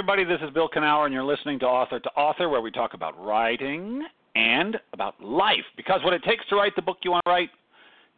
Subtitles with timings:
[0.00, 0.24] everybody.
[0.24, 3.22] This is Bill Kenower, and you're listening to Author to Author, where we talk about
[3.22, 4.02] writing
[4.34, 5.66] and about life.
[5.76, 7.50] Because what it takes to write the book you want to write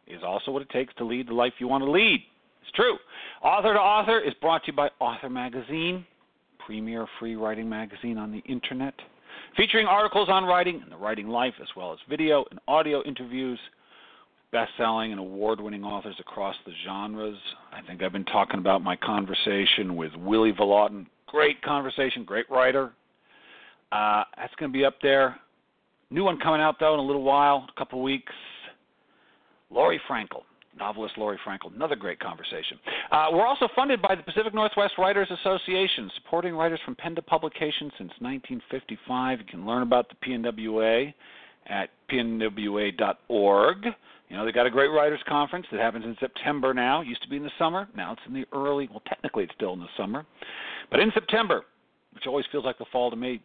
[0.07, 2.21] is also what it takes to lead the life you want to lead.
[2.61, 2.95] It's true.
[3.41, 6.05] Author to Author is brought to you by Author Magazine,
[6.65, 8.93] premier free writing magazine on the internet,
[9.57, 13.59] featuring articles on writing and the writing life, as well as video and audio interviews
[14.53, 17.35] best-selling and award-winning authors across the genres.
[17.73, 21.07] I think I've been talking about my conversation with Willy Vlautin.
[21.33, 22.91] Great conversation, great writer.
[23.91, 25.35] Uh, that's going to be up there.
[26.11, 28.31] New one coming out though in a little while, a couple weeks.
[29.71, 30.43] Laurie Frankel,
[30.77, 32.77] novelist Laurie Frankel, another great conversation.
[33.11, 37.21] Uh, we're also funded by the Pacific Northwest Writers Association, supporting writers from pen to
[37.23, 39.39] publication since 1955.
[39.39, 41.11] You can learn about the PNWA
[41.67, 43.85] at pnwa.org.
[44.29, 47.01] You know, they got a great writers conference that happens in September now.
[47.01, 47.87] It used to be in the summer.
[47.95, 50.25] Now it's in the early, well, technically it's still in the summer.
[50.89, 51.65] But in September,
[52.13, 53.41] which always feels like the fall to me.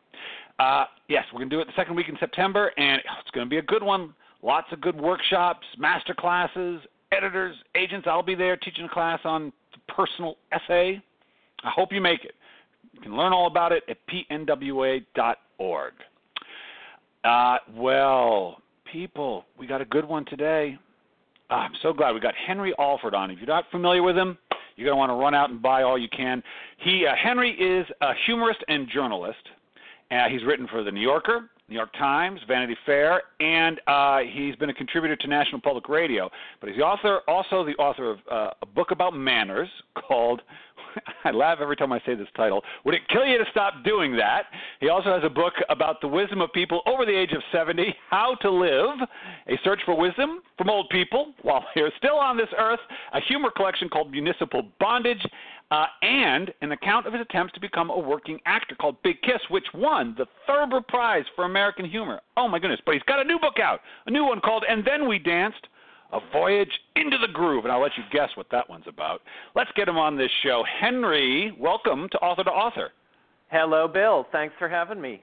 [0.59, 3.47] Uh, yes, we're going to do it the second week in September, and it's going
[3.47, 4.15] to be a good one.
[4.43, 6.81] Lots of good workshops, master classes,
[7.13, 8.07] editors, agents.
[8.09, 11.03] I'll be there teaching a class on the personal essay.
[11.65, 12.35] I hope you make it.
[12.93, 15.93] You can learn all about it at pnwa.org.
[17.25, 18.59] Uh, well,
[18.91, 20.79] people, we got a good one today.
[21.51, 23.31] Oh, I'm so glad we got Henry Alford on.
[23.31, 24.37] If you're not familiar with him,
[24.77, 26.43] you're going to want to run out and buy all you can.
[26.79, 29.39] He uh, Henry is a humorist and journalist.
[30.11, 34.57] Uh, he's written for the New Yorker, New York Times, Vanity Fair, and uh, he's
[34.57, 36.31] been a contributor to National Public Radio.
[36.61, 40.41] But he's the author, also the author of uh, a book about manners called
[41.25, 42.63] I laugh every time I say this title.
[42.85, 44.45] Would it kill you to stop doing that?
[44.81, 47.95] He also has a book about the wisdom of people over the age of 70,
[48.11, 48.99] How to Live,
[49.49, 52.81] a search for wisdom from old people while they're still on this earth,
[53.13, 55.25] a humor collection called Municipal Bondage,
[55.71, 59.41] uh, and an account of his attempts to become a working actor called Big Kiss,
[59.51, 62.21] which won the Thurber Prize for American Humor.
[62.37, 62.81] Oh my goodness!
[62.87, 65.67] But he's got a new book out, a new one called And Then We Danced
[66.13, 69.21] a Voyage into the Groove, and I'll let you guess what that one's about.
[69.55, 70.65] Let's get him on this show.
[70.81, 72.91] Henry, welcome to Author to Author.
[73.51, 74.27] Hello, Bill.
[74.33, 75.23] Thanks for having me.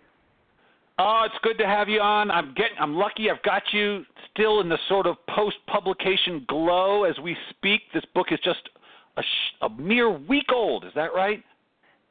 [0.98, 2.32] Oh, it's good to have you on.
[2.32, 7.20] I'm getting I'm lucky I've got you still in the sort of post-publication glow as
[7.20, 7.82] we speak.
[7.94, 8.70] This book is just
[9.18, 10.86] a, a mere week old.
[10.86, 11.44] Is that right?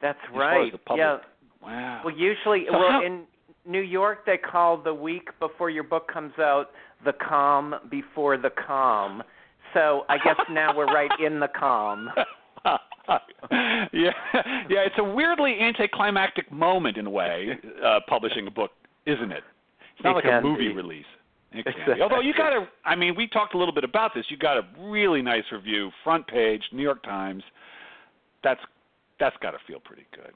[0.01, 0.71] That's as right.
[0.95, 1.17] Yeah.
[1.63, 2.01] Wow.
[2.05, 3.23] Well, usually, so well, how, in
[3.65, 6.67] New York, they call the week before your book comes out
[7.05, 9.23] the calm before the calm.
[9.73, 12.09] So I guess now we're right in the calm.
[12.65, 14.11] yeah,
[14.69, 14.85] yeah.
[14.85, 18.71] It's a weirdly anticlimactic moment in a way, uh, publishing a book,
[19.05, 19.43] isn't it?
[19.95, 20.73] It's not it like a movie be.
[20.73, 21.05] release.
[21.53, 22.01] Exactly.
[22.01, 24.25] Although you got a, I mean, we talked a little bit about this.
[24.29, 27.43] You got a really nice review, front page, New York Times.
[28.43, 28.59] That's
[29.19, 30.33] that's got to feel pretty good.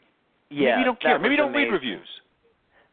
[0.49, 0.71] Yeah.
[0.71, 1.19] Maybe you don't care.
[1.19, 1.71] Maybe you don't amazing.
[1.71, 2.07] read reviews.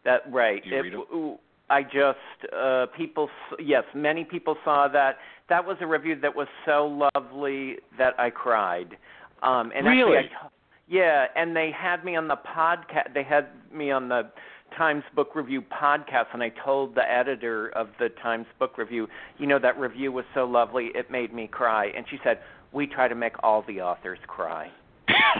[0.04, 0.62] That right.
[0.62, 1.38] Do you it, read them?
[1.68, 3.28] I just uh people
[3.58, 5.18] yes, many people saw that.
[5.48, 8.96] That was a review that was so lovely that I cried.
[9.42, 10.18] Um and really?
[10.18, 10.48] actually I,
[10.88, 14.30] yeah, and they had me on the podcast they had me on the
[14.76, 19.46] Times Book Review podcast and I told the editor of the Times Book Review, you
[19.46, 22.40] know that review was so lovely it made me cry and she said,
[22.72, 24.70] "We try to make all the authors cry."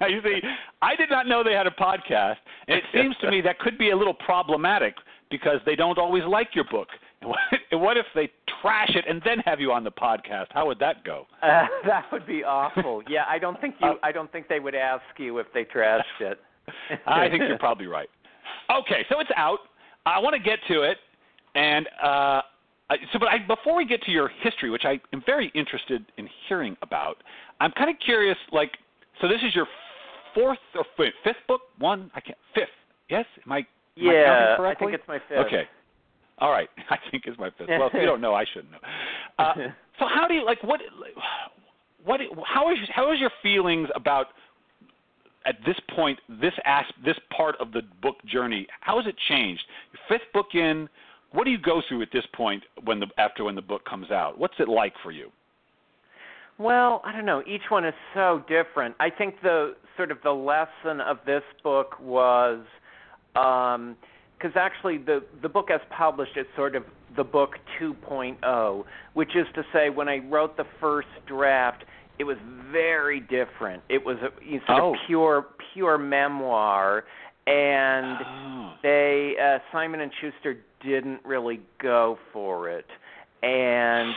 [0.00, 0.40] now you see,
[0.82, 2.36] I did not know they had a podcast,
[2.68, 4.94] and it seems to me that could be a little problematic
[5.30, 6.88] because they don't always like your book.
[7.72, 8.30] And what if they
[8.62, 10.46] trash it and then have you on the podcast?
[10.50, 11.26] How would that go?
[11.42, 13.02] Uh, that would be awful.
[13.08, 13.88] Yeah, I don't think you.
[13.88, 16.38] Uh, I don't think they would ask you if they trashed it.
[17.06, 18.08] I think you're probably right.
[18.70, 19.58] Okay, so it's out.
[20.04, 20.98] I want to get to it,
[21.56, 22.42] and uh,
[23.12, 26.28] so, but I, before we get to your history, which I am very interested in
[26.48, 27.16] hearing about,
[27.60, 28.36] I'm kind of curious.
[28.52, 28.70] Like,
[29.20, 29.66] so this is your
[30.34, 31.62] fourth or fifth book?
[31.78, 32.10] One?
[32.14, 32.38] I can't.
[32.54, 32.68] Fifth?
[33.08, 33.24] Yes?
[33.44, 33.66] Am I?
[33.96, 35.38] Am yeah, I, I think it's my fifth.
[35.46, 35.64] Okay.
[36.38, 36.68] All right.
[36.90, 37.68] I think it's my fifth.
[37.68, 38.78] Well, if you don't know, I shouldn't know.
[39.38, 39.52] Uh,
[39.98, 40.80] so how do you like what?
[42.06, 42.20] What?
[42.46, 44.28] How is how is your feelings about
[45.44, 48.66] at this point this as this part of the book journey?
[48.80, 49.60] How has it changed?
[49.92, 50.88] Your fifth book in.
[51.32, 54.10] What do you go through at this point when the after when the book comes
[54.10, 54.38] out?
[54.38, 55.30] What's it like for you?
[56.58, 57.42] Well, I don't know.
[57.46, 58.94] Each one is so different.
[58.98, 62.60] I think the sort of the lesson of this book was
[63.36, 63.96] um
[64.38, 66.84] because actually the the book as published is sort of
[67.16, 68.84] the book 2.0
[69.14, 71.84] which is to say when i wrote the first draft
[72.18, 72.36] it was
[72.70, 74.30] very different it was a
[74.66, 74.92] sort Oh.
[74.94, 77.04] of pure pure memoir
[77.46, 78.74] and Oh.
[78.82, 82.86] they uh, simon and schuster didn't really go for it
[83.42, 84.14] and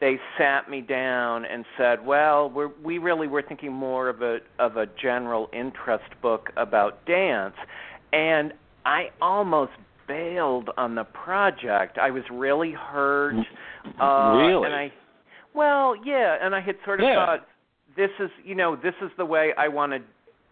[0.00, 4.38] they sat me down and said, "Well, we're, we really were thinking more of a
[4.58, 7.54] of a general interest book about dance,"
[8.12, 8.52] and
[8.84, 9.72] I almost
[10.08, 11.98] bailed on the project.
[11.98, 13.36] I was really hurt.
[14.00, 14.66] Uh, really?
[14.66, 14.92] And I,
[15.54, 17.24] well, yeah, and I had sort of Yeah.
[17.24, 17.46] thought,
[17.96, 20.00] this is, you know, this is the way I want to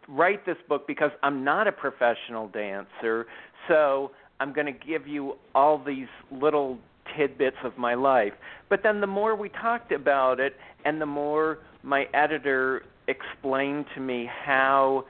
[0.08, 3.26] write this book because I'm not a professional dancer.
[3.68, 4.10] So
[4.40, 6.78] I'm going to give you all these little
[7.16, 8.32] tidbits of my life.
[8.68, 10.54] But then the more we talked about it,
[10.84, 15.04] and the more my editor explained to me how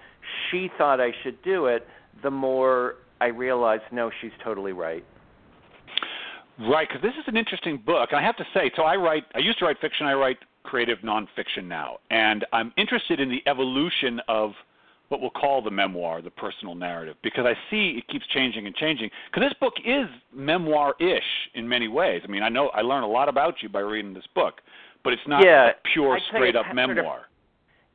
[0.51, 1.87] she thought I should do it,
[2.23, 5.05] the more I realized, no, she's totally right.
[6.59, 8.11] Right, because this is an interesting book.
[8.13, 9.25] I have to say, so I write.
[9.35, 10.07] I used to write fiction.
[10.07, 14.53] I write creative nonfiction now, and I'm interested in the evolution of
[15.09, 18.75] what we'll call the memoir, the personal narrative, because I see it keeps changing and
[18.77, 19.11] changing.
[19.33, 21.23] Because this book is memoir-ish
[21.55, 22.21] in many ways.
[22.25, 24.61] I mean, I know I learn a lot about you by reading this book,
[25.03, 27.21] but it's not Yeah, a pure, straight-up it's sort of- memoir.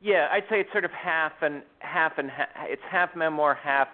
[0.02, 3.88] Yeah, I'd say it's sort of half and half and ha- it's half memoir, half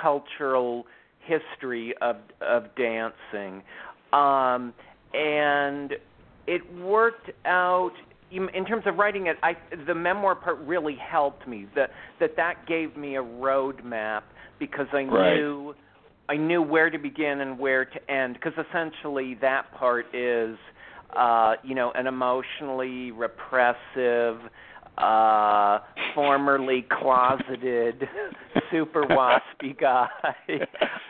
[0.00, 0.86] cultural
[1.20, 3.62] history of of dancing,
[4.12, 4.74] um,
[5.14, 5.94] and
[6.46, 7.92] it worked out
[8.30, 9.36] in terms of writing it.
[9.42, 9.56] I
[9.86, 11.66] the memoir part really helped me.
[11.74, 14.22] That that that gave me a roadmap
[14.58, 15.36] because I Right.
[15.36, 15.74] knew
[16.28, 18.34] I knew where to begin and where to end.
[18.34, 20.56] Because essentially that part is,
[21.14, 24.40] uh, you know, an emotionally repressive
[24.98, 25.80] uh
[26.14, 28.08] formerly closeted
[28.70, 30.06] super waspy guy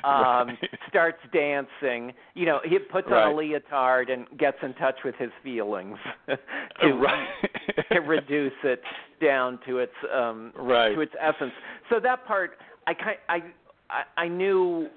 [0.05, 0.59] um Right.
[0.89, 5.31] starts dancing you know he puts on a leotard and gets in touch with his
[5.43, 7.29] feelings to right.
[7.93, 8.81] to reduce it
[9.23, 10.95] down to its um right.
[10.95, 11.53] to its essence
[11.91, 12.53] so that part
[12.87, 13.39] i kind, i
[13.91, 14.89] I- i knew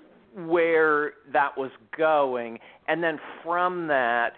[0.46, 4.34] where that was going and then from that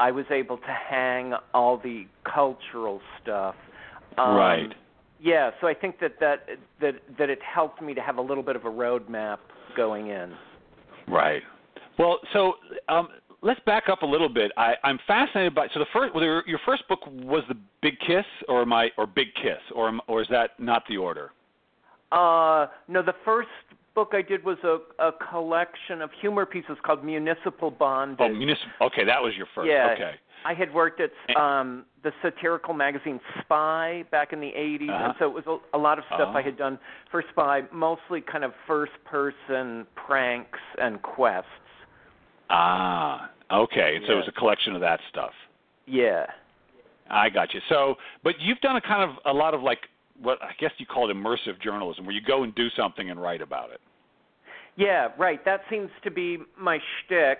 [0.00, 3.54] i was able to hang all the cultural stuff
[4.18, 4.74] um, Right.
[5.18, 6.46] Yeah, so I think that that
[6.80, 9.38] that that it helped me to have a little bit of a roadmap
[9.76, 10.34] going in.
[11.08, 11.42] Right.
[11.98, 12.54] Well, so
[12.88, 13.08] um,
[13.40, 14.52] let's back up a little bit.
[14.58, 17.94] I, I'm fascinated by so the first well, your, your first book was the Big
[18.06, 21.30] Kiss or my or Big Kiss or or is that not the order?
[22.12, 23.48] Uh, no, the first
[23.96, 28.18] book I did was a a collection of humor pieces called Municipal Bondage.
[28.20, 28.70] Oh, municipal.
[28.82, 29.68] Okay, that was your first.
[29.68, 29.90] Yeah.
[29.94, 30.12] Okay.
[30.44, 35.04] I had worked at um the satirical magazine Spy back in the 80s, Uh-huh.
[35.06, 36.36] and so it was a, a lot of stuff Oh.
[36.38, 36.78] I had done
[37.10, 41.50] for Spy, mostly kind of first-person pranks and quests.
[42.50, 43.30] Ah.
[43.50, 43.98] Okay.
[44.06, 45.32] So it was a collection of that stuff.
[45.86, 46.26] Yeah.
[47.10, 47.60] I got you.
[47.68, 47.94] So,
[48.24, 49.78] but you've done a kind of a lot of like
[50.22, 53.20] what I guess you call it immersive journalism, where you go and do something and
[53.20, 53.80] write about it.
[54.76, 55.42] Yeah, right.
[55.44, 57.38] That seems to be my shtick.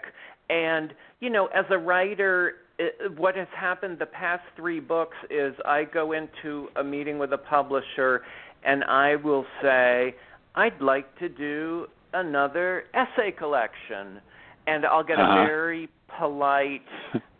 [0.49, 5.55] And you know, as a writer, i what has happened the past three books is
[5.65, 8.23] I go into a meeting with a publisher,
[8.65, 10.15] and I will say,
[10.55, 14.21] I'd like to do another essay collection,
[14.67, 15.43] and I'll get Uh-huh.
[15.43, 15.89] a very
[16.19, 16.83] polite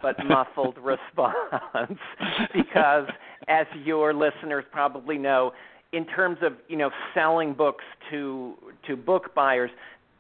[0.03, 1.99] but muffled response
[2.55, 3.07] because,
[3.49, 5.53] as your listeners probably know,
[5.93, 8.55] in terms of you know selling books to
[8.87, 9.71] to book buyers,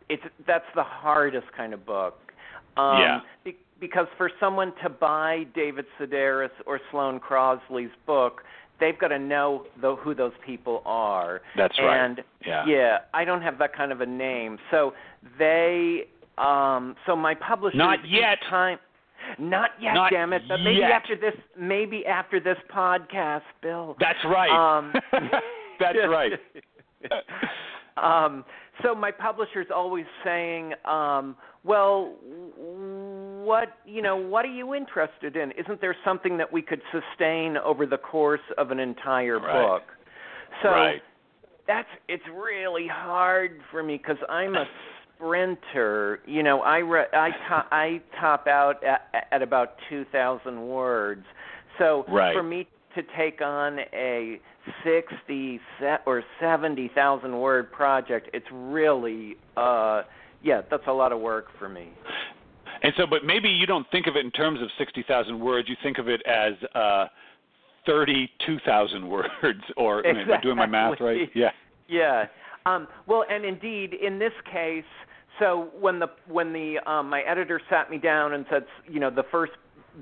[0.08, 2.19] it's that's the hardest kind of book.
[2.76, 3.20] Um, Yeah.
[3.44, 8.43] be- because for someone to buy David Sedaris or Sloane Crosley's book,
[8.81, 11.43] they've got to know the, who those people are.
[11.56, 11.96] That's right.
[11.98, 12.65] And Yeah.
[12.67, 14.58] yeah, I don't have that kind of a name.
[14.70, 14.94] So
[15.39, 16.06] they
[16.39, 18.39] um so my publisher Not yet.
[18.48, 18.79] time
[19.38, 20.42] not yet, Not damn it.
[20.48, 20.90] But maybe yet.
[20.90, 23.96] after this maybe after this podcast, Bill.
[24.00, 24.50] That's right.
[24.78, 24.92] Um,
[25.80, 26.32] That's right.
[27.96, 28.44] um,
[28.82, 32.14] so my publisher's always saying, um, "Well,
[32.56, 35.52] what you know, what are you interested in?
[35.52, 39.52] Isn't there something that we could sustain over the course of an entire Right.
[39.66, 39.82] book?"
[40.62, 41.02] So right.
[41.66, 44.64] that's it's really hard for me because I'm a
[45.17, 46.20] sprinter.
[46.27, 51.25] You know, I re- I to- I top out at, at about two thousand words.
[51.79, 52.35] So Right.
[52.35, 54.41] for me to take on a
[54.85, 60.03] sixty se- or seventy thousand word project, it's really uh
[60.43, 61.89] yeah, that's a lot of work for me.
[62.82, 65.69] And so, but maybe you don't think of it in terms of 60,000 words.
[65.69, 67.06] You think of it as uh,
[67.87, 69.29] 32,000 words,
[69.77, 71.29] or am I doing my math right?
[71.35, 71.51] Yeah.
[71.89, 72.27] Yeah.
[72.67, 74.85] Um, well, and indeed, in this case,
[75.39, 79.11] so when the when the um, my editor sat me down and said, you know,
[79.11, 79.53] the first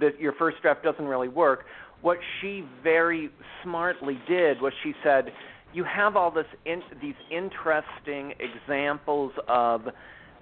[0.01, 1.65] that your first draft doesn't really work.
[2.01, 3.31] What she very
[3.63, 5.33] smartly did was she said,
[5.73, 9.83] you have all this in, these interesting examples of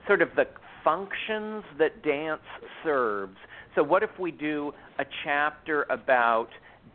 [0.06, 0.44] sort of the
[0.84, 2.42] functions that dance
[2.84, 3.36] serves.
[3.74, 6.48] So, what if we do a chapter about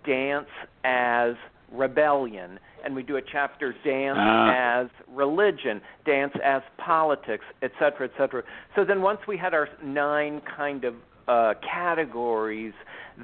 [0.06, 0.48] dance
[0.84, 1.34] as
[1.72, 4.82] rebellion, and we do a chapter dance Ah.
[4.82, 8.44] as religion, dance as politics, etc., etc.
[8.76, 10.96] So then, once we had our nine kind of
[11.28, 12.74] uh, categories,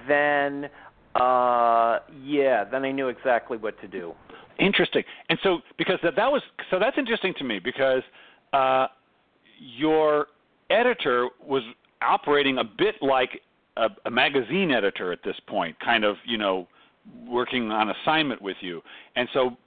[0.08, 0.70] then
[1.16, 4.14] uh, yeah, then I knew exactly what to do.
[4.60, 5.04] Interesting.
[5.30, 8.02] And so because that, that was so that's interesting to me because
[8.52, 8.88] uh,
[9.60, 10.28] your
[10.70, 11.64] editor was
[12.02, 13.42] operating a bit like
[13.78, 16.68] a, a magazine editor at this point, kind of you know
[17.28, 18.82] working on assignment with you.
[19.16, 19.58] And so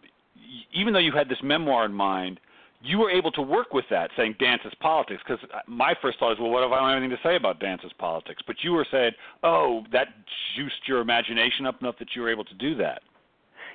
[0.73, 2.41] even though you had this memoir in mind,
[2.83, 5.23] you were able to work with that, saying dance is politics.
[5.27, 7.59] Because my first thought is, well, what if I don't have anything to say about
[7.59, 8.43] dance is politics?
[8.47, 9.13] But you were saying,
[9.43, 10.09] oh, that
[10.57, 13.03] juiced your imagination up enough that you were able to do that.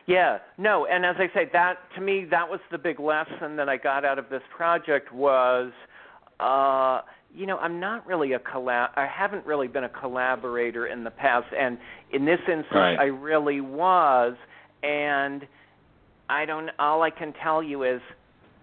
[0.07, 3.69] Yeah, no, and as I say, that to me, that was the big lesson that
[3.69, 5.71] I got out of this project was,
[6.39, 7.01] uh,
[7.33, 8.89] you know, I'm not really a collab.
[8.95, 11.77] I haven't really been a collaborator in the past, and
[12.11, 12.99] in this instance, Right.
[12.99, 14.35] I really was.
[14.83, 15.45] And
[16.29, 16.69] I don't.
[16.79, 18.01] All I can tell you is,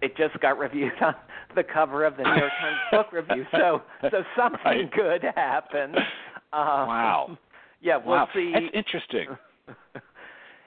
[0.01, 1.15] it just got reviewed on
[1.55, 3.45] the cover of the New York Times Book Review.
[3.51, 4.91] So, so something Right.
[4.91, 5.95] good happened.
[5.97, 7.37] Uh, Wow.
[7.81, 8.51] Yeah, we'll wow, see.
[8.53, 9.27] that's interesting.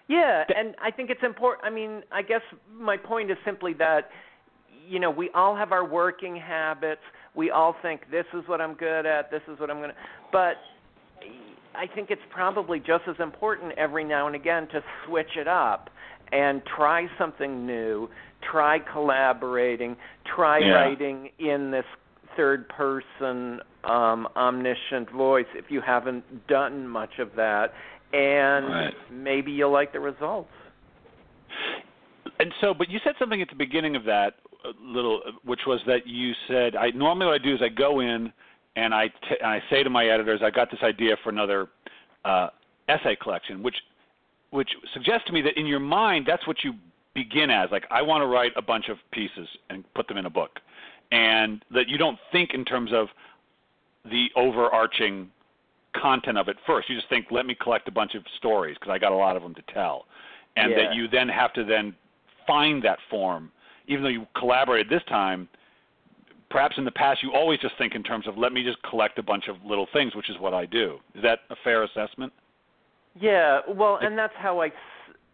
[0.08, 1.64] Yeah, Th- and I think it's important.
[1.64, 2.40] I mean, I guess
[2.70, 4.10] my point is simply that
[4.88, 7.00] you know, we all have our working habits.
[7.34, 9.96] We all think this is what I'm good at, this is what I'm going to
[10.32, 10.56] but
[11.74, 15.88] I think it's probably just as important every now and again to switch it up
[16.32, 18.08] and try something new,
[18.50, 19.96] try collaborating,
[20.34, 20.72] try Yeah.
[20.72, 21.84] writing in this
[22.36, 27.74] third person um omniscient voice if you haven't done much of that
[28.12, 28.94] and Right.
[29.10, 30.52] maybe you'll like the results.
[32.38, 34.34] And so, but you said something at the beginning of that
[34.80, 38.32] little, which was that you said, I normally what I do is I go in
[38.76, 41.68] and I t- and I say to my editors, I got this idea for another
[42.24, 42.48] uh,
[42.88, 43.76] essay collection, which
[44.50, 46.74] which suggests to me that in your mind that's what you
[47.14, 47.70] begin as.
[47.70, 50.60] Like I want to write a bunch of pieces and put them in a book,
[51.10, 53.08] and that you don't think in terms of
[54.04, 55.30] the overarching
[55.94, 56.88] content of it first.
[56.88, 59.36] You just think, let me collect a bunch of stories because I got a lot
[59.36, 60.06] of them to tell,
[60.56, 60.76] and Yeah.
[60.78, 61.94] that you then have to then
[62.46, 63.52] find that form,
[63.88, 65.48] even though you collaborated this time.
[66.50, 69.18] Perhaps in the past, you always just think in terms of let me just collect
[69.18, 70.98] a bunch of little things, which is what I do.
[71.14, 72.30] Is that a fair assessment?
[73.18, 74.70] Yeah, well, and that's how I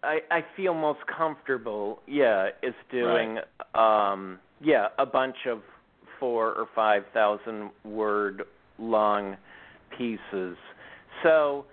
[0.02, 2.00] I, I feel most comfortable.
[2.06, 3.38] Yeah, is doing
[3.74, 5.60] um yeah a bunch of
[6.20, 8.42] four or five thousand word
[8.78, 9.36] long
[9.96, 10.56] pieces.
[11.22, 11.64] So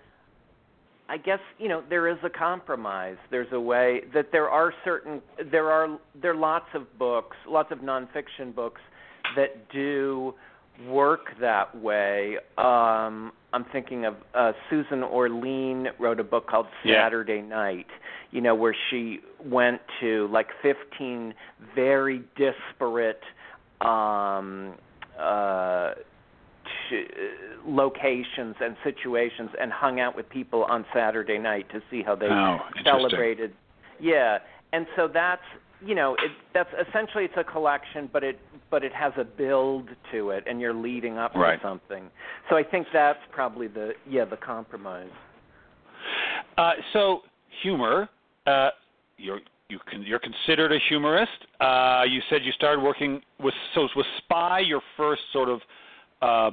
[1.08, 3.18] I guess you know there is a compromise.
[3.30, 5.22] There's a way that there are certain
[5.52, 8.82] there are there are lots of books, lots of nonfiction books
[9.36, 10.34] that do
[10.88, 12.38] work that way.
[12.58, 17.04] Um, I'm thinking of uh, Susan Orlean wrote a book called Yeah.
[17.06, 17.88] Saturday Night.
[18.32, 21.34] You know where she went to like 15
[21.74, 23.22] very disparate
[23.82, 24.74] um,
[25.20, 25.94] uh,
[27.66, 32.28] locations and situations and hung out with people on Saturday night to see how they
[32.30, 33.54] Oh, celebrated.
[34.00, 34.40] Yeah,
[34.74, 35.42] and so that's
[35.86, 38.40] you know it, that's essentially it's a collection, but it
[38.70, 41.62] but it has a build to it, and you're leading up Right.
[41.62, 42.10] to something.
[42.50, 45.10] So I think that's probably the yeah the compromise.
[46.58, 47.22] Uh, so
[47.62, 48.10] humor,
[48.48, 48.70] uh,
[49.18, 49.40] you're
[49.70, 51.32] you can, you're considered a humorist.
[51.60, 55.60] Uh, you said you started working with so was Spy your first sort of
[56.22, 56.52] uh,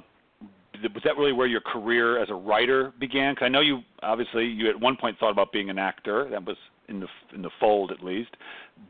[0.94, 3.34] was that really where your career as a writer began?
[3.34, 6.28] Because I know you obviously you at one point thought about being an actor.
[6.30, 6.56] That was
[6.88, 8.30] in the in the fold at least.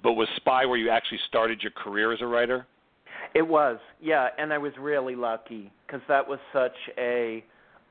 [0.03, 2.67] But was Spy where you actually started your career as a writer?
[3.35, 7.45] It was, yeah, and I was really lucky because that was such a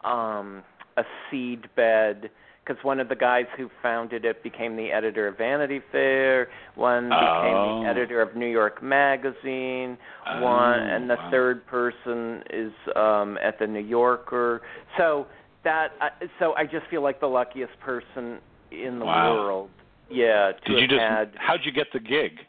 [0.03, 0.63] um,
[0.97, 2.29] a seed bed.
[2.63, 6.47] Because one of the guys who founded it became the editor of Vanity Fair.
[6.75, 7.81] One became Oh.
[7.83, 9.97] the editor of New York Magazine.
[10.39, 11.29] one, Oh, and the wow.
[11.31, 14.61] third person is um, at the New Yorker.
[14.97, 15.25] So
[15.63, 18.39] that, uh, so I just feel like the luckiest person
[18.71, 19.33] in the Wow.
[19.35, 19.69] world.
[20.09, 21.33] Yeah, to Did you just had.
[21.37, 22.39] how'd you get the gig?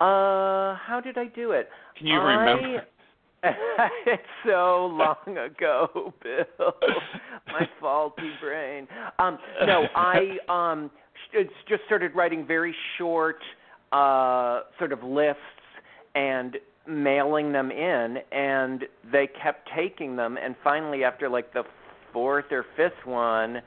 [0.00, 1.70] Uh, how did I do it?
[1.96, 2.86] Can you I- remember?
[4.06, 6.74] it's so long ago, Bill.
[7.46, 8.88] My faulty brain.
[9.18, 10.90] Um, no, I um
[11.68, 13.38] just started writing very short
[13.92, 15.38] uh sort of lists
[16.14, 16.56] and
[16.88, 21.62] mailing them in and they kept taking them and finally after like the
[22.12, 23.58] fourth or fifth one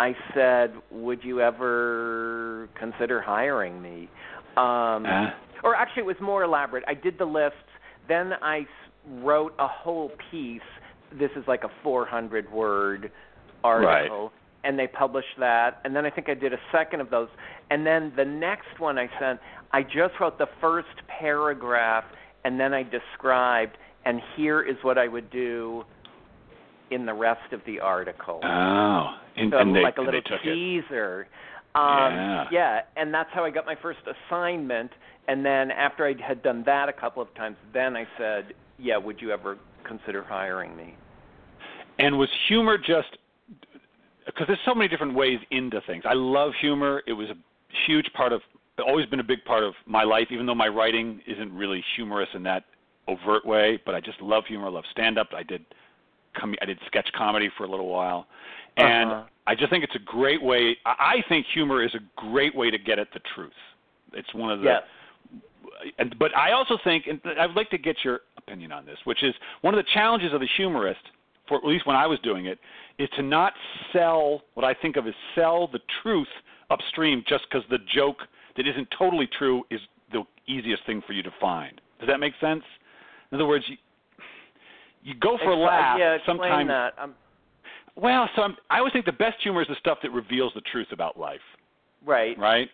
[0.00, 4.08] I said, "Would you ever consider hiring me?"
[4.56, 5.30] Um Uh,
[5.64, 6.84] or actually it was more elaborate.
[6.86, 7.58] I did the lists,
[8.06, 8.66] then I
[9.06, 10.60] wrote a whole piece.
[11.18, 13.10] This is like a 400 word
[13.64, 14.22] article.
[14.24, 14.30] Right.
[14.64, 17.28] And they published that, and then I think I did a second of those,
[17.70, 19.38] and then the next one I sent,
[19.72, 22.04] I just wrote the first paragraph,
[22.44, 25.84] and then I described, and here is what I would do
[26.90, 28.40] in the rest of the article.
[28.42, 30.54] Oh, and, so and they, like a little they took it.
[30.54, 31.28] teaser.
[31.74, 32.44] Um, Yeah.
[32.50, 34.90] yeah, and that's how I got my first assignment.
[35.28, 38.96] And then after I had done that a couple of times, then I said, "Yeah,
[38.96, 40.94] would you ever consider hiring me?"
[41.98, 43.18] And was humor just
[44.26, 46.04] because there's so many different ways into things.
[46.06, 47.02] I love humor.
[47.06, 47.36] It was a
[47.86, 48.42] huge part of,
[48.86, 52.28] always been a big part of my life, even though my writing isn't really humorous
[52.34, 52.64] in that
[53.08, 53.80] overt way.
[53.84, 54.66] But I just love humor.
[54.66, 55.28] I love stand up.
[55.34, 55.64] I did,
[56.38, 58.26] com- I did sketch comedy for a little while,
[58.76, 59.24] and Uh-huh.
[59.46, 60.76] I just think it's a great way.
[60.84, 63.56] I I think humor is a great way to get at the truth.
[64.12, 64.82] It's one of the Yes.
[65.98, 69.22] And but I also think, and I'd like to get your opinion on this, which
[69.22, 71.00] is one of the challenges of the humorist,
[71.46, 72.58] for at least when I was doing it,
[72.98, 73.52] is to not
[73.92, 76.28] sell what I think of as sell the truth
[76.70, 78.18] upstream just because the joke
[78.56, 79.80] that isn't totally true is
[80.12, 81.80] the easiest thing for you to find.
[82.00, 82.62] Does that make sense?
[83.30, 83.76] In other words, you,
[85.02, 85.96] you go for a Expl- laugh.
[85.98, 86.94] Yeah, explain sometimes, that.
[86.98, 87.14] Um,
[87.94, 90.60] well, so I'm, I always think the best humor is the stuff that reveals the
[90.72, 91.40] truth about life
[92.04, 92.38] right.
[92.38, 92.68] right?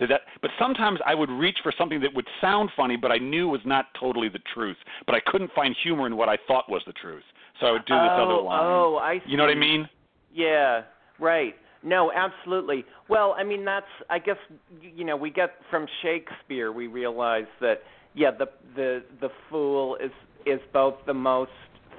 [0.00, 3.18] That, that, but sometimes I would reach for something that would sound funny, but I
[3.18, 4.76] knew was not totally the truth.
[5.06, 7.24] But I couldn't find humor in what I thought was the truth,
[7.60, 8.60] so I would do this oh, other line.
[8.62, 9.30] Oh, I see.
[9.30, 9.88] You know what I mean?
[10.32, 10.82] Yeah,
[11.18, 11.54] right.
[11.82, 12.84] No, absolutely.
[13.08, 14.36] Well, I mean that's I guess
[14.80, 17.82] you know, we get from Shakespeare we realize that
[18.14, 20.10] yeah, the the the fool is
[20.44, 21.50] is both the most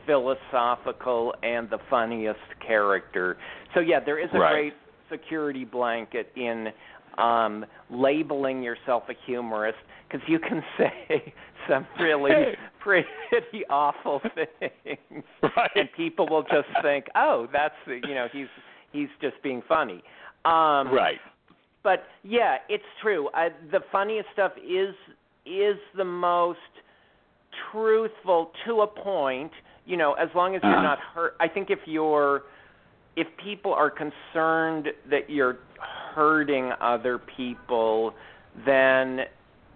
[0.06, 3.38] philosophical and the funniest character.
[3.74, 4.52] So yeah, there is a Right.
[4.52, 4.74] great
[5.10, 6.70] security blanket in
[7.20, 11.34] um labeling yourself a humorist because you can say
[11.68, 12.32] some really
[12.80, 13.08] pretty
[13.70, 15.72] awful things Right.
[15.76, 18.48] and people will just think, "Oh, that's you know, he's
[18.92, 20.02] he's just being funny."
[20.46, 21.20] Um right.
[21.84, 23.30] But yeah, it's true.
[23.34, 24.94] I, the funniest stuff is
[25.46, 26.60] is the most
[27.72, 29.52] truthful to a point,
[29.86, 30.82] you know, as long as you're Uh-huh.
[30.84, 31.36] not hurt.
[31.40, 32.44] I think if you're
[33.16, 35.58] if people are concerned that you're
[36.14, 38.14] hurting other people,
[38.66, 39.22] then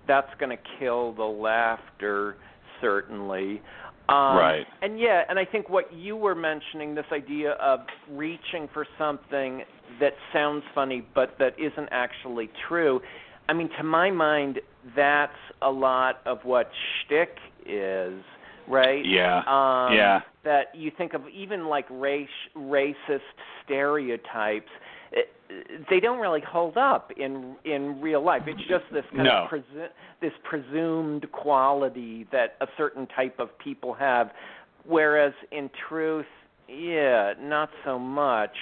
[0.08, 2.36] that's going to kill the laughter
[2.82, 3.62] certainly.
[4.10, 4.66] Um, Right.
[4.82, 7.80] And yeah, and I think what you were mentioning, this idea of
[8.12, 9.64] reaching for something
[10.00, 13.00] that sounds funny but that isn't actually true.
[13.48, 14.60] I mean, to my mind,
[14.96, 16.70] that's a lot of what
[17.06, 18.22] shtick is,
[18.68, 19.06] right?
[19.06, 19.38] Yeah.
[19.40, 20.22] Um, yeah.
[20.44, 23.22] That you think of even like race, racist
[23.64, 24.70] stereotypes.
[25.90, 28.44] They don't really hold up in in real life.
[28.48, 29.44] It's just this kind No.
[29.44, 34.32] of presu- this presumed quality that a certain type of people have,
[34.86, 36.26] whereas in truth,
[36.68, 38.56] yeah, not so much.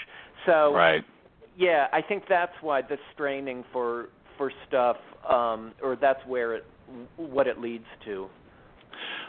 [0.45, 1.03] So Right.
[1.55, 4.97] yeah, I think that's why the straining for for stuff,
[5.29, 6.65] um, or that's where it
[7.15, 8.29] what it leads to.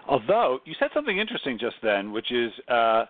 [0.08, 3.04] Although you said something interesting just then, which is uh,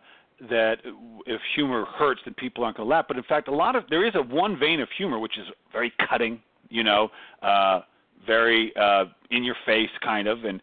[0.50, 0.78] that
[1.26, 3.04] if humor hurts, then people aren't going to laugh.
[3.08, 5.46] But in fact, a lot of there is a one vein of humor which is
[5.72, 7.10] very cutting, you know,
[7.42, 7.80] uh,
[8.26, 10.60] very uh, in your face kind of, and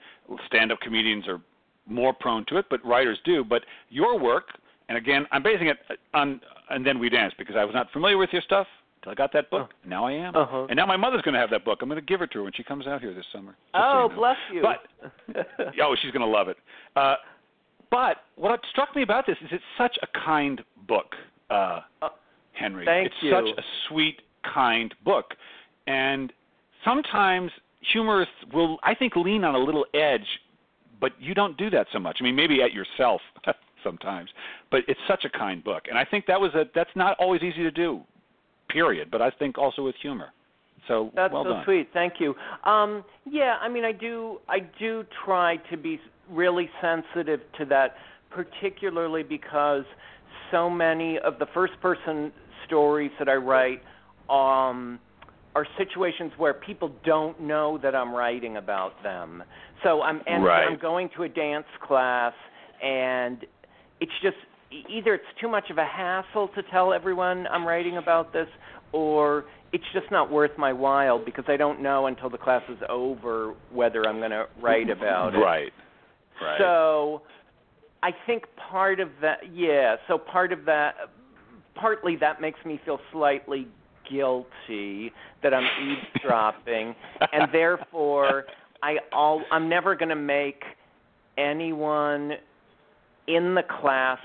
[0.48, 1.42] stand-up comedians are
[1.88, 3.44] more prone to it, but writers do.
[3.44, 4.50] But your work,
[4.90, 5.78] and again, I'm basing it
[6.14, 6.40] on
[6.70, 9.34] and then we dance because I was not familiar with your stuff until I got
[9.34, 9.72] that book.
[9.88, 10.68] Now I am, Uh-huh.
[10.70, 11.80] and now my mother's going to have that book.
[11.82, 13.56] I'm going to give it to her when she comes out here this summer.
[13.74, 14.16] just so Oh, you know.
[14.16, 14.62] bless you.
[14.62, 15.46] But
[15.82, 16.58] oh, she's going to love it.
[16.96, 17.16] Uh,
[17.92, 21.16] but what struck me about this is it's such a kind book,
[21.50, 22.10] uh, Uh,
[22.54, 22.86] Henry.
[22.86, 23.32] thank it's you.
[23.32, 25.36] such a sweet, kind book,
[25.88, 26.32] and
[26.84, 30.28] sometimes humorists will, I think, lean on a little edge,
[31.00, 32.18] but you don't do that so much.
[32.20, 33.22] I mean, maybe at yourself
[33.84, 34.30] sometimes,
[34.72, 37.42] but it's such a kind book, and I think that was a that's not always
[37.42, 38.02] easy to do,
[38.70, 39.10] period.
[39.12, 40.32] But I think also with humor.
[40.88, 41.64] So That's well so done.
[41.66, 41.90] sweet.
[41.94, 42.36] Thank you.
[42.64, 44.40] Um, yeah, I mean, I do.
[44.48, 47.96] I do try to be really sensitive to that,
[48.30, 49.84] particularly because
[50.52, 52.32] so many of the first-person
[52.66, 53.82] stories that I write
[54.30, 55.00] um,
[55.56, 59.44] are situations where people don't know that I'm writing about them.
[59.84, 60.66] So I'm and Right.
[60.66, 62.34] I'm going to a dance class,
[62.84, 63.46] and
[64.00, 64.38] it's just
[64.88, 68.48] either it's too much of a hassle to tell everyone I'm writing about this,
[68.92, 72.80] or it's just not worth my while because I don't know until the class is
[72.90, 75.40] over whether I'm going to write about it.
[75.40, 75.72] Right.
[76.42, 76.58] Right.
[76.60, 77.22] So
[78.02, 80.96] I think part of that, yeah, so part of that,
[81.76, 83.68] partly that makes me feel slightly
[84.10, 85.12] guilty
[85.44, 85.68] that I'm
[86.16, 86.96] eavesdropping,
[87.34, 88.46] and therefore
[88.82, 90.64] I all I'm never going to make
[91.38, 92.34] anyone
[93.28, 94.20] in the class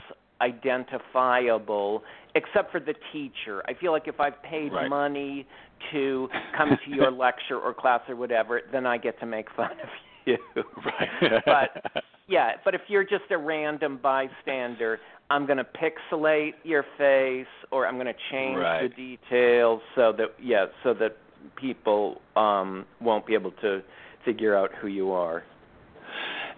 [0.45, 2.03] identifiable
[2.35, 3.63] except for the teacher.
[3.69, 4.89] I feel like if I've paid right.
[4.89, 5.47] money
[5.93, 9.73] to come to your lecture or class or whatever, then I get to make fun
[9.73, 9.89] of
[10.27, 10.37] you.
[10.57, 11.43] Right.
[11.45, 14.99] but yeah, but if you're just a random bystander,
[15.31, 18.91] I'm going to pixelate your face or I'm going to change right.
[18.91, 21.17] the details so that yeah, so that
[21.57, 23.83] people um won't be able to
[24.25, 25.45] figure out who you are.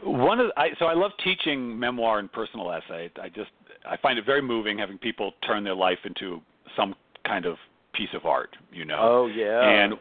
[0.02, 3.10] One of the, I, so I love teaching memoir and personal essay.
[3.20, 3.50] I just
[3.88, 6.40] I find it very moving having people turn their life into
[6.76, 6.94] some
[7.26, 7.56] kind of
[7.92, 8.98] piece of art, you know.
[9.00, 9.68] Oh yeah.
[9.68, 9.94] And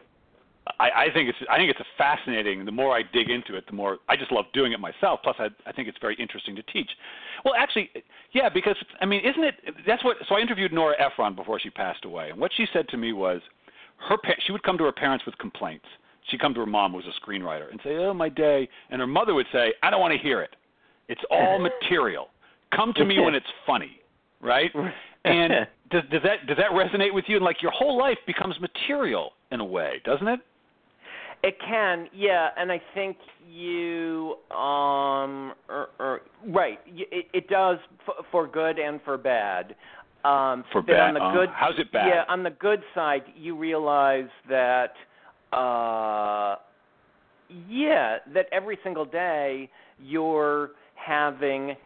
[0.80, 2.64] I, I think it's I think it's a fascinating.
[2.64, 5.20] The more I dig into it, the more I just love doing it myself.
[5.22, 6.90] Plus, I, I think it's very interesting to teach.
[7.44, 7.90] Well, actually,
[8.32, 9.54] yeah, because I mean, isn't it?
[9.86, 10.16] That's what.
[10.28, 13.12] So I interviewed Nora Ephron before she passed away, and what she said to me
[13.12, 13.40] was,
[14.08, 15.86] her she would come to her parents with complaints.
[16.30, 19.00] She'd come to her mom, who was a screenwriter, and say, "Oh, my day," and
[19.00, 20.56] her mother would say, "I don't want to hear it.
[21.08, 21.58] It's all
[21.90, 22.30] material.
[22.74, 24.00] Come to me when it's funny."
[24.40, 24.70] Right?
[25.24, 25.52] And
[25.90, 27.36] does, does that does that resonate with you?
[27.36, 30.40] And like your whole life becomes material in a way, doesn't it?
[31.42, 38.24] It can, yeah, and I think you, um, er, er, right, it, it does f-
[38.32, 39.76] for good and for bad.
[40.24, 42.08] Um, for bad, on the uh, good, how's it bad?
[42.08, 44.94] Yeah, on the good side, you realize that,
[45.52, 46.56] uh,
[47.68, 49.70] yeah, that every single day
[50.02, 51.76] you're having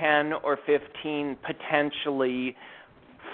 [0.00, 2.56] ten or fifteen potentially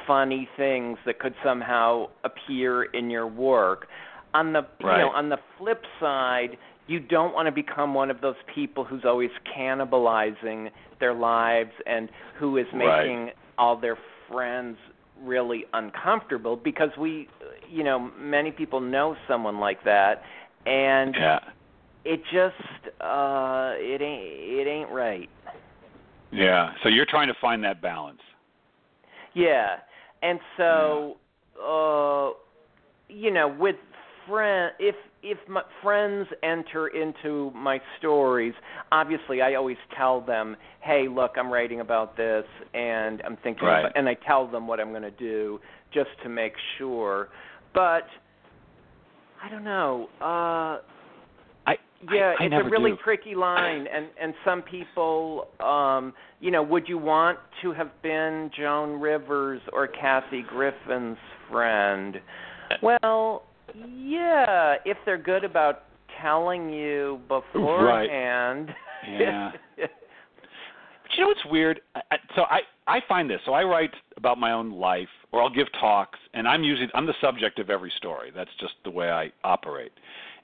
[0.07, 3.87] funny things that could somehow appear in your work
[4.35, 4.99] on the right.
[4.99, 8.85] you know on the flip side you don't want to become one of those people
[8.85, 10.69] who's always cannibalizing
[11.01, 13.35] their lives and who is making right.
[13.57, 13.97] all their
[14.31, 14.77] friends
[15.23, 17.29] really uncomfortable because we
[17.71, 20.23] you know many people know someone like that
[20.67, 21.39] and yeah.
[22.05, 24.04] it just uh it ain't it ain't right
[26.35, 28.21] yeah so you're trying to find that balance
[29.35, 29.77] yeah
[30.23, 31.17] and so
[31.57, 31.65] yeah.
[31.65, 32.31] uh
[33.09, 33.77] you know with
[34.27, 38.55] friend if if my friends enter into my stories
[38.93, 43.81] obviously i always tell them hey look i'm writing about this and i'm thinking right.
[43.81, 45.61] about, and i tell them what i'm going to do
[45.93, 47.29] just to make sure
[47.75, 48.07] but
[49.43, 50.79] i don't know uh
[52.13, 52.99] yeah, I, I it's a really do.
[53.03, 58.51] tricky line, and and some people, um, you know, would you want to have been
[58.57, 61.19] Joan Rivers or Kathy Griffin's
[61.51, 62.17] friend?
[62.83, 65.85] Well, yeah, if they're good about
[66.23, 68.69] telling you beforehand.
[68.69, 69.21] Right.
[69.21, 69.51] Yeah.
[69.77, 69.91] but
[71.17, 71.81] you know what's weird?
[71.95, 73.41] I, I, so I I find this.
[73.47, 77.07] So I write about my own life, or I'll give talks, and I'm usually I'm
[77.07, 78.31] the subject of every story.
[78.35, 79.93] That's just the way I operate.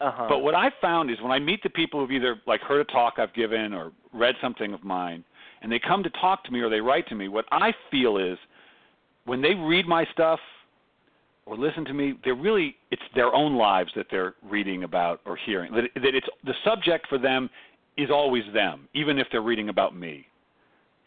[0.00, 0.26] Uh-huh.
[0.28, 2.90] But what I found is when I meet the people who've either like heard a
[2.90, 5.24] talk I've given or read something of mine,
[5.62, 8.16] and they come to talk to me or they write to me, what I feel
[8.16, 8.38] is
[9.26, 10.40] when they read my stuff
[11.44, 15.36] or listen to me, they're really it's their own lives that they're reading about or
[15.36, 15.72] hearing.
[15.74, 17.50] That, that it's the subject for them
[17.98, 20.26] is always them, even if they're reading about me.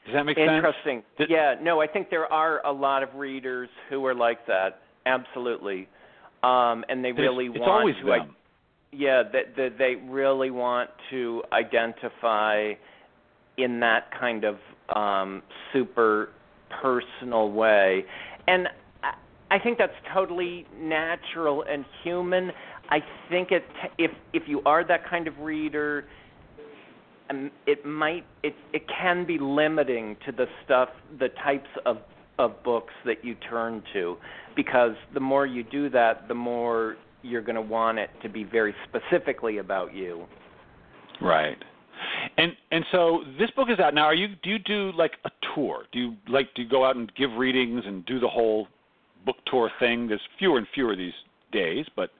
[0.05, 0.99] Does that make Interesting.
[0.99, 1.03] sense?
[1.19, 1.35] Interesting.
[1.35, 4.81] Yeah, no, I think there are a lot of readers who are like that.
[5.05, 5.87] Absolutely.
[6.43, 8.35] Um, and they really want it's, want always to them.
[8.95, 12.73] Yeah, that that they really want to identify
[13.57, 14.57] in that kind of
[14.95, 16.29] um super
[16.81, 18.03] personal way.
[18.47, 18.67] And
[19.51, 22.51] I think that's totally natural and human.
[22.89, 23.63] I think it
[23.97, 26.05] if if you are that kind of reader,
[27.29, 31.97] um, it might it it can be limiting to the stuff the types of
[32.39, 34.17] of books that you turn to
[34.55, 38.43] because the more you do that, the more you're going to want it to be
[38.43, 40.25] very specifically about you.
[41.21, 41.57] Right.
[42.37, 44.03] And and so this book is out now.
[44.03, 45.85] Are you do you do like a tour?
[45.91, 48.67] Do you like do you go out and give readings and do the whole
[49.25, 50.07] book tour thing.
[50.07, 51.13] There's fewer and fewer these
[51.51, 52.11] days, but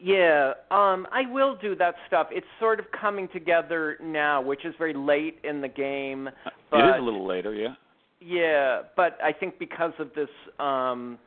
[0.00, 2.28] yeah, um, I will do that stuff.
[2.30, 6.28] It's sort of coming together now, which is very late in the game.
[6.70, 7.74] But, it is a little later, yeah.
[8.20, 11.18] Yeah, but I think because of this um,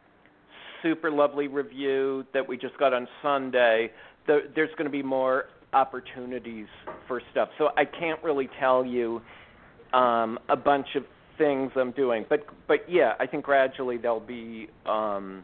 [0.81, 3.91] super lovely review that we just got on Sunday,
[4.25, 6.67] the, there's going to be more opportunities
[7.07, 7.49] for stuff.
[7.57, 9.21] So I can't really tell you
[9.93, 11.03] um, a bunch of
[11.37, 12.25] things I'm doing.
[12.29, 15.43] But but yeah, I think gradually there'll be um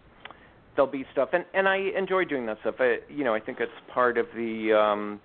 [0.75, 2.75] there'll be stuff and and I enjoy doing that stuff.
[2.79, 5.19] I you know, I think it's part of the um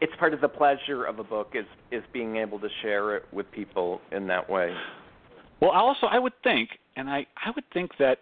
[0.00, 3.24] it's part of the pleasure of a book is is being able to share it
[3.32, 4.74] with people in that way.
[5.60, 8.18] Well, also I would think and I I would think that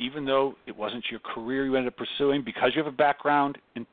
[0.00, 3.58] even though it wasn't your career you ended up pursuing because you have a background
[3.76, 3.86] in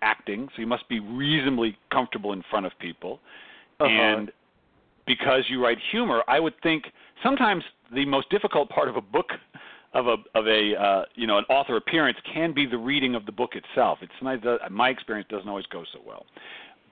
[0.00, 3.18] acting, so you must be reasonably comfortable in front of people.
[3.80, 3.88] Uh-huh.
[3.88, 4.32] And
[5.06, 6.84] because you write humor, I would think
[7.22, 9.30] sometimes the most difficult part of a book
[9.94, 13.26] of a of a uh, you know an author appearance can be the reading of
[13.26, 13.98] the book itself.
[14.02, 16.26] It's not, my experience doesn't always go so well,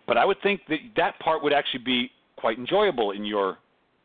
[0.06, 3.58] but I would think that that part would actually be quite enjoyable in your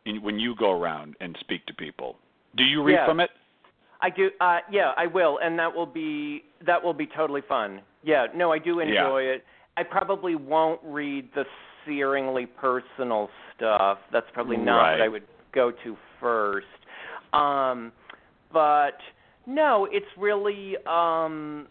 [0.06, 2.18] in, when you go around and speak to people.
[2.58, 3.06] Do you read yeah.
[3.06, 3.30] from it?
[4.02, 4.30] I do.
[4.40, 7.82] Uh, yeah, I will, and that will be that will be totally fun.
[8.04, 9.36] Yeah, no, I do enjoy yeah.
[9.36, 9.46] it.
[9.78, 11.44] I probably won't read the
[11.88, 14.00] searingly personal stuff.
[14.12, 14.92] That's probably not right.
[14.94, 16.66] what I would go to first.
[17.34, 17.92] Um,
[18.52, 18.98] but
[19.46, 21.68] no, it's really um,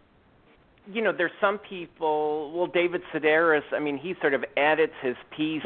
[0.93, 2.53] you know, there's some people.
[2.57, 3.63] Well, David Sedaris.
[3.73, 5.63] I mean, he sort of edits his piece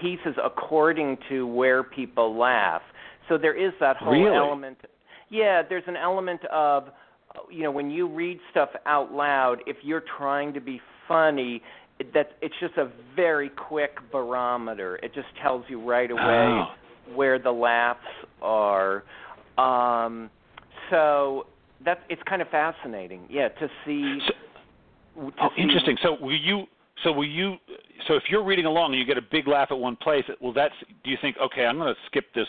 [0.00, 2.82] pieces according to where people laugh.
[3.28, 4.36] So there is that whole really?
[4.36, 4.78] element
[5.34, 6.84] yeah, there's an element of
[7.50, 11.60] you know when you read stuff out loud, if you're trying to be funny,
[12.14, 14.96] that it's just a very quick barometer.
[15.02, 16.66] It just tells you right away oh.
[17.14, 18.00] where the laughs
[18.40, 19.02] are.
[19.58, 20.30] Um,
[20.90, 21.46] so
[21.84, 24.18] that's it's kind of fascinating, yeah, to see.
[24.26, 25.96] So, to oh, see, interesting.
[26.02, 26.64] So will you?
[27.02, 27.56] So will you?
[28.06, 30.52] So if you're reading along and you get a big laugh at one place, well,
[30.52, 30.74] that's.
[31.02, 32.46] Do you think, okay, I'm going to skip this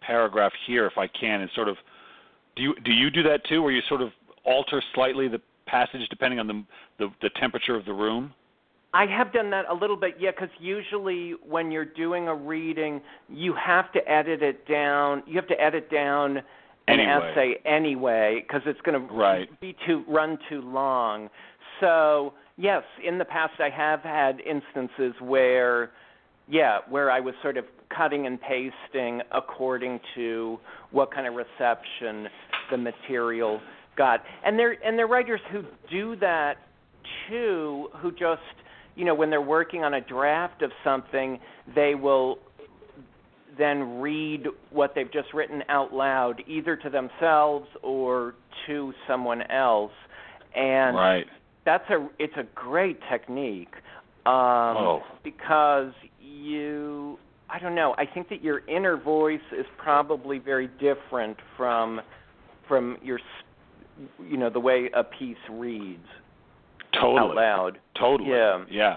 [0.00, 1.76] paragraph here if I can, and sort of
[2.56, 4.10] do you do you do that too, where you sort of
[4.44, 6.64] alter slightly the passage depending on the
[6.98, 8.32] the, the temperature of the room?
[8.92, 13.00] I have done that a little bit, yeah, because usually when you're doing a reading,
[13.28, 15.24] you have to edit it down.
[15.26, 16.36] You have to edit down
[16.86, 17.32] an anyway.
[17.32, 19.50] essay anyway, because it's going right.
[19.50, 21.28] to be too run too long.
[21.80, 25.90] So yes, in the past I have had instances where,
[26.48, 27.64] yeah, where I was sort of
[27.96, 30.58] cutting and pasting according to
[30.90, 32.28] what kind of reception
[32.70, 33.60] the material
[33.96, 34.22] got.
[34.44, 36.54] And there and there are writers who do that
[37.28, 38.40] too, who just
[38.96, 41.38] you know when they're working on a draft of something,
[41.74, 42.38] they will
[43.58, 48.34] then read what they've just written out loud, either to themselves or
[48.66, 49.92] to someone else.
[50.54, 51.26] And right.
[51.64, 53.74] that's a it's a great technique
[54.26, 54.32] um,
[54.76, 55.02] oh.
[55.22, 57.18] because you
[57.54, 57.94] I don't know.
[57.96, 62.00] I think that your inner voice is probably very different from
[62.66, 63.20] from your
[64.18, 66.04] you know the way a piece reads
[66.92, 67.78] totally out loud.
[67.96, 68.30] Totally.
[68.30, 68.64] Yeah.
[68.68, 68.96] Yeah.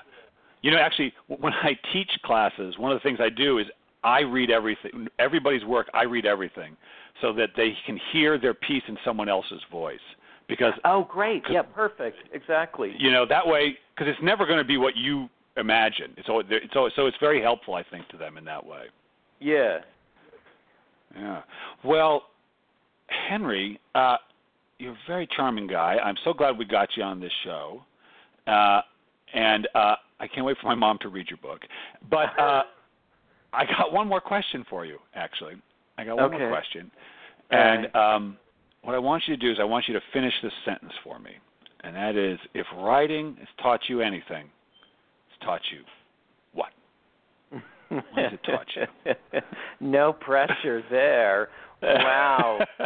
[0.64, 3.68] You know, actually, when I teach classes, one of the things I do is
[4.04, 5.88] I read everything, everybody's work.
[5.94, 6.76] I read everything,
[7.22, 10.00] so that they can hear their piece in someone else's voice.
[10.50, 12.96] Because oh, great, yeah, perfect, exactly.
[12.98, 16.14] You know that way, because it's never going to be what you imagine.
[16.18, 18.86] It's always, it's always, so it's very helpful, I think, to them in that way.
[19.40, 19.80] Yeah.
[21.16, 21.42] Yeah.
[21.84, 22.24] Well,
[23.08, 24.18] Henry, uh,
[24.80, 25.98] you're a very charming guy.
[26.04, 27.82] I'm so glad we got you on this show,
[28.46, 28.82] uh,
[29.34, 31.62] and uh, I can't wait for my mom to read your book.
[32.10, 32.64] But uh,
[33.54, 35.00] I got one more question for you.
[35.16, 35.56] Actually,
[35.98, 36.38] I got one okay.
[36.38, 36.92] more question,
[37.52, 38.38] All and um,
[38.84, 41.20] what I want you to do is I want you to finish this sentence for
[41.20, 41.32] me,
[41.84, 44.50] and that is, if writing has taught you anything,
[45.42, 45.84] taught you
[46.54, 46.72] what?
[47.90, 49.42] What has it taught you?
[49.80, 51.50] no pressure there.
[51.82, 52.60] Wow.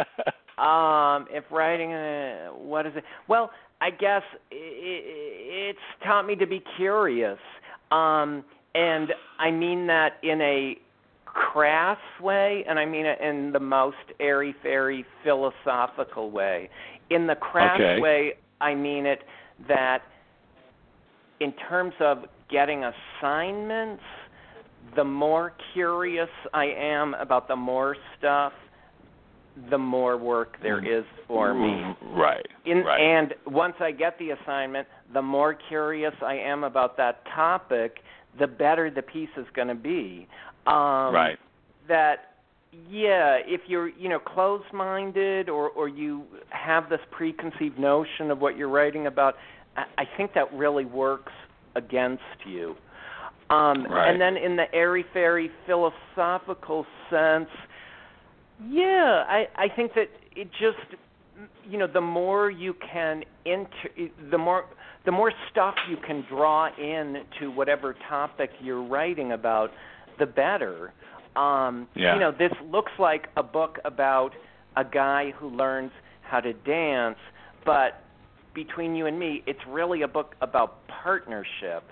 [0.58, 3.04] um, if writing, uh, what is it?
[3.28, 7.38] Well, I guess it's taught me to be curious,
[7.90, 9.08] um, and
[9.40, 10.76] I mean that in a
[11.24, 16.70] crass way, and I mean it in the most airy fairy philosophical way.
[17.10, 18.00] In the crass okay.
[18.00, 19.20] way, I mean it
[19.66, 20.02] that
[21.40, 22.18] in terms of
[22.52, 24.02] getting assignments,
[24.94, 28.52] the more curious I am about the more stuff,
[29.70, 31.94] the more work there is for me.
[32.14, 32.46] Right.
[32.64, 33.00] In, right.
[33.00, 37.98] And once I get the assignment, the more curious I am about that topic,
[38.38, 40.26] the better the piece is going to be.
[40.66, 41.38] Um, right.
[41.88, 42.32] That
[42.88, 48.56] yeah, if you're you know closed-minded or or you have this preconceived notion of what
[48.56, 49.34] you're writing about,
[49.76, 51.32] I, I think that really works
[51.74, 52.74] against you.
[53.50, 54.10] Um, right.
[54.10, 57.48] And then in the airy fairy philosophical sense,
[58.68, 61.00] yeah, I I think that it just
[61.68, 64.64] you know the more you can inter the more
[65.04, 69.70] the more stuff you can draw in to whatever topic you're writing about,
[70.18, 70.92] the better.
[71.34, 72.14] Um, yeah.
[72.14, 74.30] You know, this looks like a book about
[74.76, 75.90] a guy who learns
[76.22, 77.18] how to dance,
[77.64, 78.04] but
[78.54, 81.84] between you and me, it's really a book about partnership.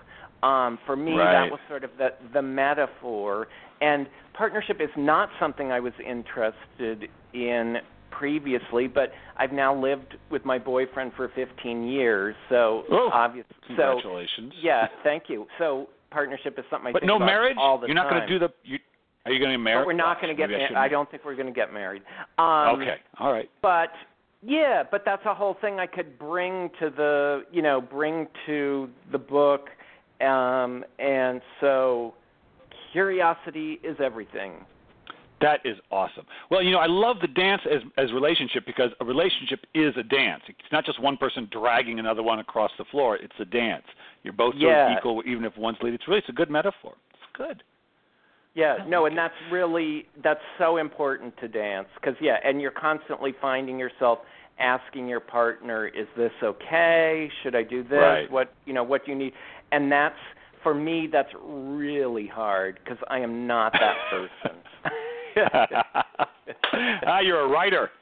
[0.42, 1.44] Um, for me, right.
[1.44, 3.48] that was sort of the the metaphor,
[3.82, 7.76] and partnership is not something I was interested in
[8.10, 14.52] previously, but I've now lived with my boyfriend for 15 years, so oh, obviously, congratulations.
[14.54, 15.46] So, yeah, thank you.
[15.58, 17.56] So partnership is something I but think no about marriage.
[17.58, 18.48] all the You're not going to do the.
[18.64, 18.78] You,
[19.26, 19.82] Are you going to get married?
[19.82, 20.84] But we're not going to get Maybe I married.
[20.84, 22.02] I don't think we're going to get married.
[22.38, 22.96] Um, okay.
[23.18, 23.48] All right.
[23.62, 23.90] But
[24.42, 28.88] yeah, but that's a whole thing I could bring to the you know bring to
[29.12, 29.68] the book,
[30.20, 32.14] um, and so
[32.92, 34.52] curiosity is everything.
[35.40, 36.26] That is awesome.
[36.50, 40.02] Well, you know, I love the dance as as relationship because a relationship is a
[40.02, 40.42] dance.
[40.48, 43.16] It's not just one person dragging another one across the floor.
[43.16, 43.84] It's a dance.
[44.22, 45.94] You're both sort of equal, even if one's lead.
[45.94, 46.92] It's really it's a good metaphor.
[47.12, 47.62] It's good.
[48.60, 53.34] Yeah, no, and that's really that's so important to dance because yeah, and you're constantly
[53.40, 54.18] finding yourself
[54.58, 57.30] asking your partner, "Is this okay?
[57.42, 57.92] Should I do this?
[57.92, 58.30] Right.
[58.30, 58.84] What you know?
[58.84, 59.32] What do you need?"
[59.72, 60.18] And that's
[60.62, 64.58] for me, that's really hard because I am not that person.
[67.06, 67.90] ah, you're a writer.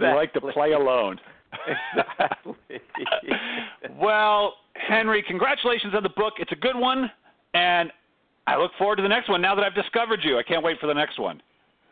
[0.00, 1.18] You like to play alone.
[1.94, 2.80] exactly.
[3.98, 6.34] well, Henry, congratulations on the book.
[6.38, 7.10] It's a good one,
[7.54, 7.90] and
[8.46, 9.40] I look forward to the next one.
[9.40, 11.40] Now that I've discovered you, I can't wait for the next one.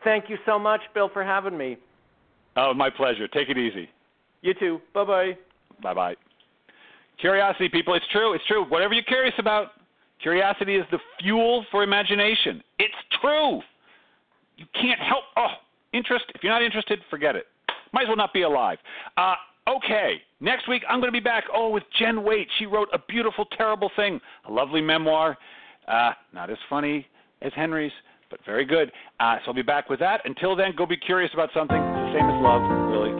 [0.03, 1.77] Thank you so much, Bill, for having me.
[2.55, 3.27] Oh, my pleasure.
[3.27, 3.89] Take it easy.
[4.41, 4.81] You too.
[4.93, 5.37] Bye bye.
[5.81, 6.15] Bye bye.
[7.19, 7.93] Curiosity, people.
[7.93, 8.33] It's true.
[8.33, 8.65] It's true.
[8.65, 9.69] Whatever you're curious about,
[10.21, 12.61] curiosity is the fuel for imagination.
[12.79, 13.61] It's true.
[14.57, 15.23] You can't help.
[15.37, 15.53] Oh,
[15.93, 16.25] interest.
[16.35, 17.45] If you're not interested, forget it.
[17.93, 18.77] Might as well not be alive.
[19.17, 19.35] Uh,
[19.67, 20.21] okay.
[20.41, 21.45] Next week, I'm going to be back.
[21.53, 22.49] Oh, with Jen Waite.
[22.59, 25.37] She wrote a beautiful, terrible thing, a lovely memoir.
[25.87, 27.07] Uh, not as funny
[27.41, 27.91] as Henry's,
[28.29, 28.91] but very good.
[29.19, 30.21] Uh, so I'll be back with that.
[30.25, 31.77] Until then, go be curious about something.
[31.77, 33.13] It's the same as love, really.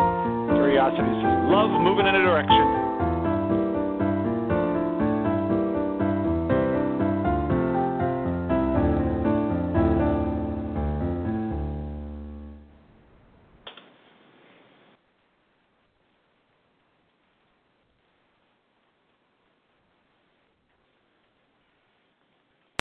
[0.56, 2.93] Curiosity is love moving in a direction.